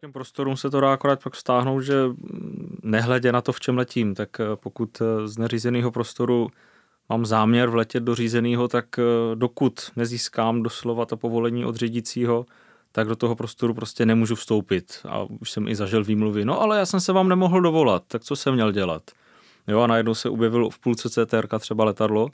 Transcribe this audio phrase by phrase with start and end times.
[0.00, 1.94] Těm prostorům se to dá akorát pak vztáhnout, že
[2.82, 6.48] nehledě na to, v čem letím, tak eh, pokud eh, z neřízeného prostoru
[7.08, 9.02] mám záměr vletět do řízeného, tak eh,
[9.34, 12.46] dokud nezískám doslova to povolení od řídícího,
[12.92, 15.00] tak do toho prostoru prostě nemůžu vstoupit.
[15.08, 16.44] A už jsem i zažil výmluvy.
[16.44, 19.02] No ale já jsem se vám nemohl dovolat, tak co jsem měl dělat?
[19.68, 22.28] Jo a najednou se objevilo v půlce CTR třeba letadlo,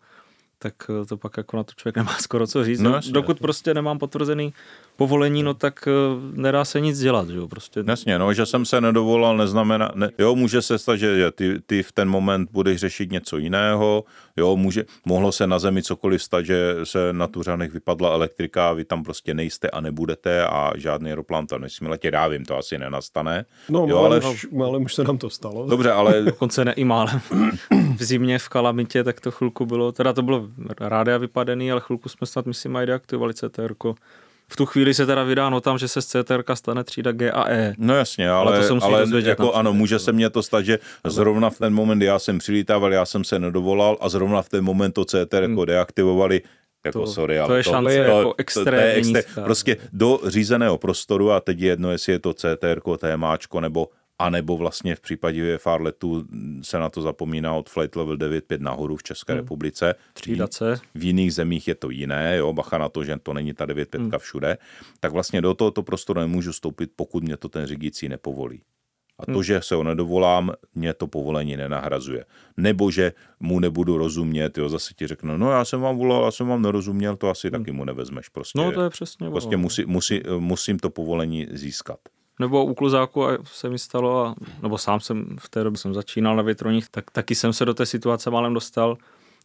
[0.58, 0.74] tak
[1.08, 2.80] to pak jako na to člověk nemá skoro co říct.
[2.80, 3.42] No, jasně, Dokud jasně.
[3.42, 4.52] prostě nemám potvrzený
[4.96, 7.84] povolení, no tak uh, nedá se nic dělat, že jo, prostě.
[7.86, 11.82] Jasně, no, že jsem se nedovolal, neznamená, ne, jo, může se stát, že ty, ty
[11.82, 14.04] v ten moment budeš řešit něco jiného,
[14.36, 18.84] jo, může, mohlo se na zemi cokoliv stát, že se na Tuřanech vypadla elektrika, vy
[18.84, 22.78] tam prostě nejste a nebudete a žádný aeroplán tam nesmí letět, já vím, to asi
[22.78, 23.44] nenastane.
[23.68, 25.66] No, jo, ale, už, málem už se nám to stalo.
[25.66, 26.22] Dobře, ale...
[26.22, 27.20] Dokonce ne i málem.
[27.96, 30.45] v zimě v Kalamitě, tak to chvilku bylo, teda to bylo
[30.80, 33.74] rádia vypadený, ale chvilku jsme snad, myslím, aj deaktivovali CTR.
[34.48, 37.50] V tu chvíli se teda vydá notám, že se z CTR stane třída G a
[37.50, 37.74] E.
[37.78, 40.78] No jasně, ale, ale, to se ale jako ano, může se mně to stát, že
[41.04, 44.64] zrovna v ten moment já jsem přilítával, já jsem se nedovolal a zrovna v ten
[44.64, 45.66] moment to CTR jako hmm.
[45.66, 46.42] deaktivovali,
[46.84, 49.76] jako to, sorry, ale to je šance to, jako extrémně to, to je extré, Prostě
[49.92, 53.88] do řízeného prostoru a teď je jedno, jestli je to CTR, TMAčko nebo
[54.18, 56.24] a nebo vlastně v případě VFR letu
[56.62, 59.40] se na to zapomíná od flight level 9.5 nahoru v České hmm.
[59.40, 59.94] republice.
[60.12, 60.80] Třídace.
[60.94, 63.98] V jiných zemích je to jiné, jo, bacha na to, že to není ta 9.5
[63.98, 64.10] hmm.
[64.18, 64.58] všude.
[65.00, 68.62] Tak vlastně do tohoto prostoru nemůžu stoupit, pokud mě to ten řídící nepovolí.
[69.18, 69.42] A to, hmm.
[69.42, 72.24] že se ho nedovolám, mě to povolení nenahrazuje.
[72.56, 76.30] Nebo že mu nebudu rozumět, jo, zase ti řeknu, no já jsem vám volal, já
[76.30, 77.60] jsem vám nerozuměl, to asi hmm.
[77.60, 78.28] taky mu nevezmeš.
[78.28, 79.30] Prostě, no to je přesně.
[79.30, 81.98] Prostě musí, musí, musím to povolení získat
[82.38, 86.36] nebo u kluzáku se mi stalo, a, nebo sám jsem v té době jsem začínal
[86.36, 88.96] na větroních, tak taky jsem se do té situace málem dostal,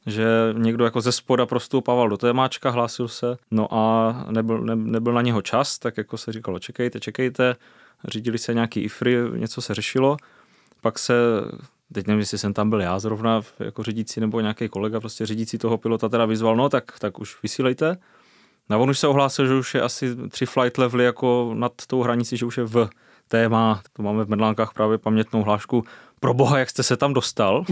[0.05, 0.25] že
[0.57, 5.13] někdo jako ze spoda prostoupával do té máčka, hlásil se, no a nebyl, ne, nebyl
[5.13, 7.55] na něho čas, tak jako se říkalo, čekejte, čekejte,
[8.07, 10.17] řídili se nějaký ifry, něco se řešilo,
[10.81, 11.13] pak se,
[11.93, 15.57] teď nevím, jestli jsem tam byl já zrovna jako řídící nebo nějaký kolega, prostě řídící
[15.57, 17.97] toho pilota teda vyzval, no tak, tak už vysílejte,
[18.69, 22.01] No on už se ohlásil, že už je asi tři flight levely jako nad tou
[22.01, 22.89] hranicí, že už je v
[23.27, 25.83] téma, to máme v Medlánkách právě pamětnou hlášku,
[26.19, 27.65] pro boha, jak jste se tam dostal.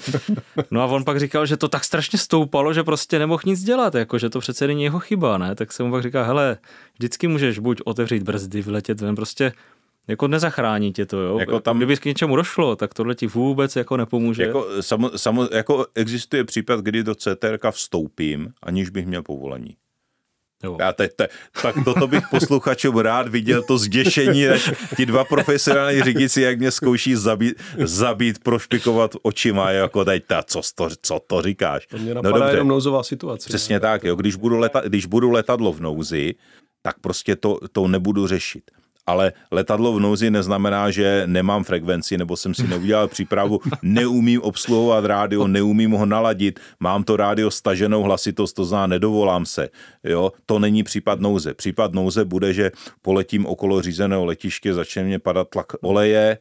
[0.70, 3.94] no a on pak říkal, že to tak strašně stoupalo, že prostě nemohl nic dělat,
[3.94, 5.54] jako že to přece není jeho chyba, ne?
[5.54, 6.58] Tak se mu pak říká, hele,
[6.94, 9.52] vždycky můžeš buď otevřít brzdy, vyletět ven, prostě
[10.08, 11.38] jako nezachrání tě to, jo.
[11.38, 14.42] Jako tam, Kdyby k něčemu došlo, tak tohle ti vůbec jako nepomůže.
[14.42, 19.76] Jako, samo, samo, jako existuje případ, kdy do CTR vstoupím, aniž bych měl povolení.
[20.64, 20.76] Jo.
[20.80, 21.28] Já teď, te,
[21.62, 24.46] tak toto bych posluchačům rád viděl, to zděšení,
[24.96, 30.60] ti dva profesionální řídící, jak mě zkouší zabít, zabít prošpikovat očima, jako teď, ta, co,
[30.74, 31.86] to, co to říkáš.
[31.86, 33.48] To mě no dobře, jenom nouzová situace.
[33.48, 33.80] Přesně ne?
[33.80, 36.34] tak, jo, když budu, leta, když budu letadlo v nouzi,
[36.82, 38.70] tak prostě to, to nebudu řešit
[39.10, 45.04] ale letadlo v nouzi neznamená, že nemám frekvenci nebo jsem si neudělal přípravu, neumím obsluhovat
[45.04, 49.68] rádio, neumím ho naladit, mám to rádio staženou hlasitost, to zná, nedovolám se.
[50.04, 50.32] Jo?
[50.46, 51.54] To není případ nouze.
[51.54, 52.70] Případ nouze bude, že
[53.02, 56.38] poletím okolo řízeného letiště, začne mě padat tlak oleje,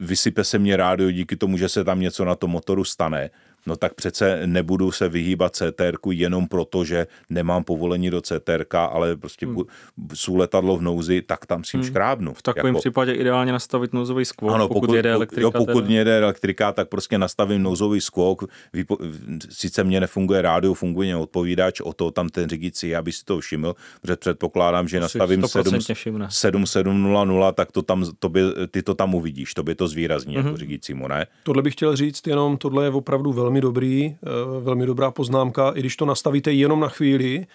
[0.00, 3.30] vysype se mě rádio díky tomu, že se tam něco na tom motoru stane
[3.66, 9.16] no tak přece nebudu se vyhýbat CTR jenom proto, že nemám povolení do CTR, ale
[9.16, 9.56] prostě hmm.
[10.14, 11.86] jsou letadlo v nouzi, tak tam si hmm.
[11.86, 12.34] škrábnu.
[12.34, 15.42] V takovém jako, případě ideálně nastavit nouzový skvok, ano, pokud, pokud jede elektrika.
[15.42, 15.94] Jo, pokud teda.
[15.94, 18.44] jede elektrika, tak prostě nastavím nouzový skvok.
[18.72, 18.98] Vypo,
[19.50, 23.74] sice mě nefunguje rádio, funguje odpovídač, o to tam ten řídící, aby si to všiml,
[24.00, 25.80] protože předpokládám, že to nastavím 7,
[26.28, 30.46] 7700, tak to tam, by, ty to tam uvidíš, to by to zvýrazní mm-hmm.
[30.46, 31.26] jako řídícímu, ne?
[31.42, 35.70] Tohle bych chtěl říct, jenom tohle je opravdu velmi velmi dobrý, eh, velmi dobrá poznámka.
[35.70, 37.46] I když to nastavíte jenom na chvíli,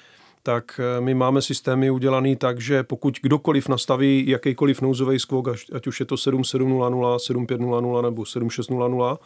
[0.43, 5.87] tak eh, my máme systémy udělaný tak, že pokud kdokoliv nastaví jakýkoliv nouzový skvok, ať
[5.87, 9.19] už je to 7700, 7500 nebo 7600,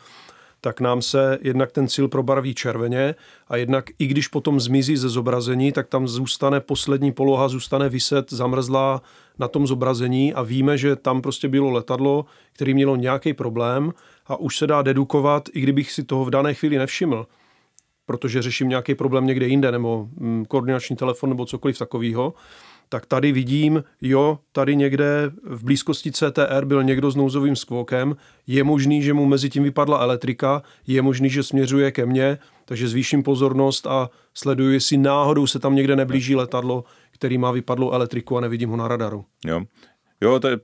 [0.63, 3.15] tak nám se jednak ten cíl probarví červeně
[3.47, 8.31] a jednak i když potom zmizí ze zobrazení, tak tam zůstane poslední poloha, zůstane vyset
[8.31, 9.01] zamrzlá
[9.39, 13.93] na tom zobrazení a víme, že tam prostě bylo letadlo, který mělo nějaký problém
[14.27, 17.27] a už se dá dedukovat, i kdybych si toho v dané chvíli nevšiml,
[18.05, 22.33] protože řeším nějaký problém někde jinde, nebo mm, koordinační telefon, nebo cokoliv takového,
[22.93, 28.15] tak tady vidím, jo, tady někde v blízkosti CTR byl někdo s nouzovým skvokem,
[28.47, 32.87] je možný, že mu mezi tím vypadla elektrika, je možný, že směřuje ke mně, takže
[32.87, 38.37] zvýším pozornost a sleduju, jestli náhodou se tam někde neblíží letadlo, který má vypadlou elektriku
[38.37, 39.25] a nevidím ho na radaru.
[39.45, 39.63] Jo.
[40.23, 40.59] Jo, to je,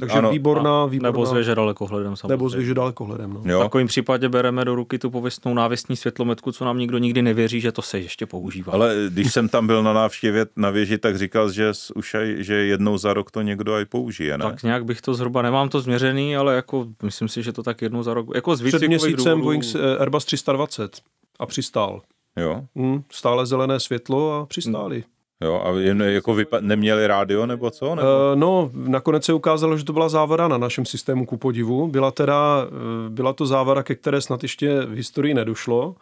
[0.00, 1.08] Takže ano, výborná, výborná.
[1.08, 2.32] Nebo s věže dalekohledem samozřejmě.
[2.32, 3.42] Nebo s věže dalekohledem, no.
[3.44, 3.60] Jo.
[3.60, 7.60] V takovém případě bereme do ruky tu pověstnou návěstní světlometku, co nám nikdo nikdy nevěří,
[7.60, 8.72] že to se ještě používá.
[8.72, 12.54] Ale když jsem tam byl na návštěvě na věži, tak říkal, že už aj, že
[12.54, 14.44] jednou za rok to někdo aj použije, ne?
[14.44, 17.82] Tak nějak bych to zhruba, nemám to změřený, ale jako myslím si, že to tak
[17.82, 21.00] jednou za rok, jako z Před měsícem Boeing eh, Airbus 320
[21.38, 22.02] a přistál.
[22.36, 22.64] Jo.
[22.76, 25.04] Hmm, stále zelené světlo a přistáli.
[25.40, 27.94] Jo, a jen jako vypa- neměli rádio nebo co?
[27.94, 28.08] Nebo?
[28.08, 31.88] Uh, no, nakonec se ukázalo, že to byla závara na našem systému ku podivu.
[31.88, 35.94] Byla teda, uh, byla to závara, ke které snad ještě v historii nedošlo,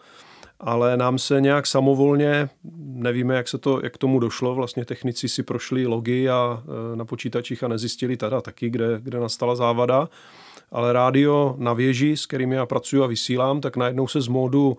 [0.60, 2.48] ale nám se nějak samovolně,
[2.78, 7.04] nevíme, jak se to, jak tomu došlo, vlastně technici si prošli logy a uh, na
[7.04, 10.08] počítačích a nezjistili teda taky, kde, kde nastala závada,
[10.72, 14.78] ale rádio na věži, s kterými já pracuji a vysílám, tak najednou se z módu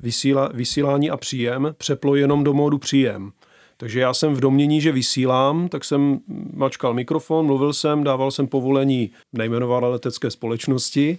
[0.00, 3.32] vysíla, vysílání a příjem přeplo jenom do módu příjem.
[3.76, 6.20] Takže já jsem v domění, že vysílám, tak jsem
[6.54, 11.18] mačkal mikrofon, mluvil jsem, dával jsem povolení nejmenované letecké společnosti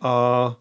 [0.00, 0.54] a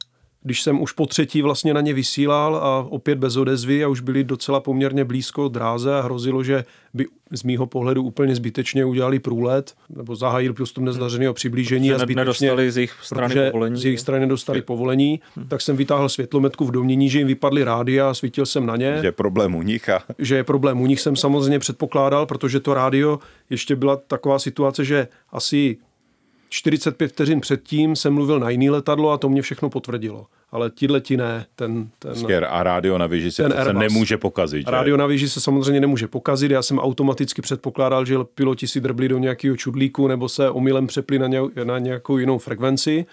[0.48, 4.02] když jsem už po třetí vlastně na ně vysílal a opět bez odezvy a už
[4.02, 9.20] byli docela poměrně blízko dráze a hrozilo, že by z mýho pohledu úplně zbytečně udělali
[9.20, 13.82] průlet nebo zahájili postup nezdařeného přiblížení a zbytečně, nedostali z jejich strany povolení.
[13.82, 15.48] Z jejich strany nedostali povolení, hmm.
[15.48, 18.98] tak jsem vytáhl světlometku v domění, že jim vypadly rádia a svítil jsem na ně.
[19.02, 19.90] Že je problém u nich.
[19.90, 20.04] A...
[20.20, 24.86] Že je problém u nich jsem samozřejmě předpokládal, protože to rádio ještě byla taková situace,
[24.86, 25.78] že asi
[26.50, 31.02] 45 vteřin předtím jsem mluvil na jiný letadlo a to mě všechno potvrdilo ale tihle
[31.02, 31.46] ti ne.
[31.56, 34.68] Ten, ten, Sker a rádio na věži se, se nemůže pokazit.
[34.68, 34.72] Že?
[34.72, 36.52] Rádio na věži se samozřejmě nemůže pokazit.
[36.52, 41.20] Já jsem automaticky předpokládal, že piloti si drbli do nějakého čudlíku nebo se omylem přepli
[41.20, 43.06] na, ně, na nějakou jinou frekvenci.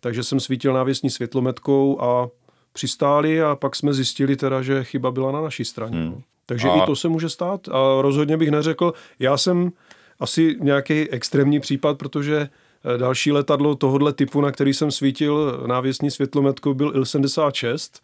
[0.00, 2.28] Takže jsem svítil návěsní světlometkou a
[2.72, 5.98] přistáli a pak jsme zjistili teda, že chyba byla na naší straně.
[5.98, 6.10] Hmm.
[6.10, 6.22] No.
[6.46, 6.82] Takže a...
[6.82, 9.72] i to se může stát a rozhodně bych neřekl, já jsem
[10.20, 12.48] asi nějaký extrémní případ, protože
[12.96, 18.00] další letadlo tohohle typu, na který jsem svítil návěsní světlometkou, byl Il-76,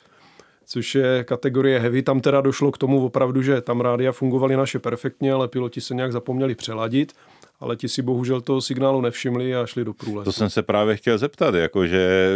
[0.66, 2.02] což je kategorie heavy.
[2.02, 5.94] Tam teda došlo k tomu opravdu, že tam rádia fungovaly naše perfektně, ale piloti se
[5.94, 7.12] nějak zapomněli přeladit
[7.60, 10.24] ale ti si bohužel toho signálu nevšimli a šli do průlesu.
[10.24, 12.30] To jsem se právě chtěl zeptat, jakože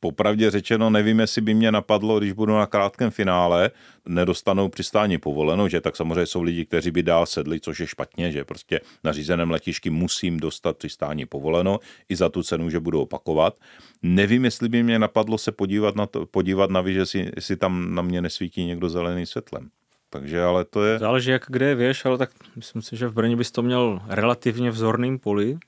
[0.00, 3.70] popravdě řečeno nevím, jestli by mě napadlo, když budu na krátkém finále,
[4.08, 8.32] nedostanou přistání povoleno, že tak samozřejmě jsou lidi, kteří by dál sedli, což je špatně,
[8.32, 13.00] že prostě na řízeném letišti musím dostat přistání povoleno i za tu cenu, že budu
[13.00, 13.56] opakovat.
[14.02, 17.94] Nevím, jestli by mě napadlo se podívat na, to, podívat na že si, jestli tam
[17.94, 19.70] na mě nesvítí někdo zeleným světlem.
[20.10, 20.98] Takže ale to je...
[20.98, 24.00] Záleží, jak kde je věš, ale tak myslím si, že v Brně bys to měl
[24.08, 25.58] relativně vzorným poli.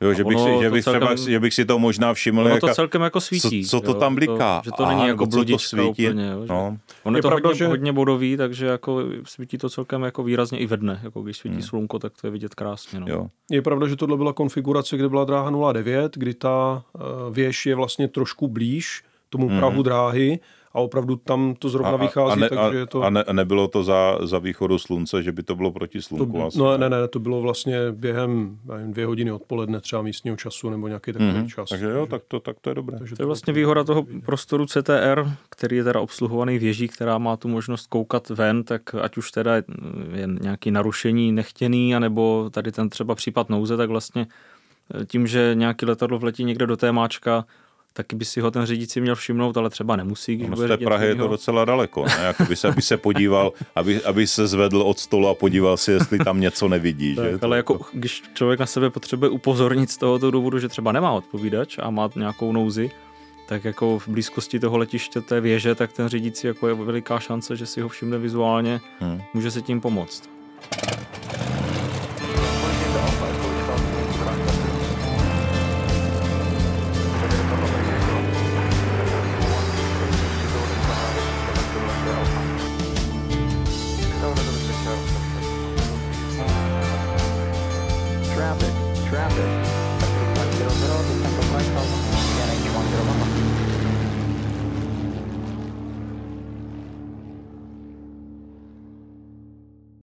[0.00, 2.40] Jo, že bych, si, že, bych celkem, třeba, že bych si to možná všiml.
[2.40, 3.64] Ono to jaka, celkem jako svítí.
[3.64, 4.60] Co, co to jo, tam bliká?
[4.60, 6.26] To, že to není jako bludička úplně.
[6.26, 6.78] Jo, no.
[7.02, 7.66] Ono je, je to pravda, hodně, že...
[7.66, 11.00] hodně bodový, takže jako svítí to celkem jako výrazně i ve dne.
[11.02, 11.62] Jako když svítí hmm.
[11.62, 13.00] slunko, tak to je vidět krásně.
[13.00, 13.06] No.
[13.08, 13.26] Jo.
[13.50, 17.74] Je pravda, že tohle byla konfigurace, kde byla dráha 09, kdy ta uh, věž je
[17.74, 19.58] vlastně trošku blíž tomu hmm.
[19.58, 20.40] prahu dráhy
[20.72, 23.02] a opravdu tam to zrovna a, vychází, a ne, takže je to...
[23.02, 26.38] A ne, nebylo to za, za východu slunce, že by to bylo proti slunku?
[26.38, 30.36] To, asi, no ne, ne, to bylo vlastně během nevím, dvě hodiny odpoledne třeba místního
[30.36, 31.48] času nebo nějaký takový mm-hmm.
[31.48, 31.68] čas.
[31.68, 32.98] Takže jo, tak to, tak to je dobré.
[32.98, 37.36] Takže to je vlastně výhoda toho prostoru CTR, který je teda obsluhovaný věží, která má
[37.36, 39.56] tu možnost koukat ven, tak ať už teda
[40.14, 44.26] je nějaký narušení nechtěný, anebo tady ten třeba případ nouze, tak vlastně
[45.06, 47.44] tím, že nějaký letadlo vletí někde do té máčka,
[47.92, 50.36] taky by si ho ten řídící měl všimnout, ale třeba nemusí.
[50.36, 52.24] Když no, z té Prahy je to docela daleko, ne?
[52.24, 55.92] Jako by se, aby se podíval, aby, aby se zvedl od stolu a podíval si,
[55.92, 57.14] jestli tam něco nevidí.
[57.14, 57.38] tak, že?
[57.42, 61.78] Ale jako, když člověk na sebe potřebuje upozornit z tohoto důvodu, že třeba nemá odpovídač
[61.82, 62.90] a má nějakou nouzi,
[63.48, 67.56] tak jako v blízkosti toho letiště té věže, tak ten řídící jako je veliká šance,
[67.56, 69.22] že si ho všimne vizuálně, hmm.
[69.34, 70.30] může se tím pomoct.
[89.40, 89.79] Thursday.